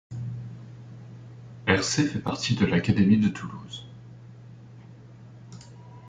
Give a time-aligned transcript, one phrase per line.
[1.67, 3.85] Ercé fait partie de l'académie de Toulouse.